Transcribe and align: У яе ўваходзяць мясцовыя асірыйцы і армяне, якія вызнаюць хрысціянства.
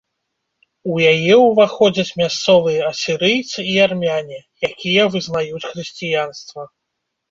У 0.93 0.95
яе 1.13 1.35
ўваходзяць 1.49 2.15
мясцовыя 2.23 2.81
асірыйцы 2.91 3.69
і 3.77 3.79
армяне, 3.87 4.39
якія 4.73 5.03
вызнаюць 5.15 5.67
хрысціянства. 5.71 6.71